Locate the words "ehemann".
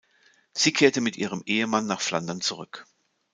1.45-1.85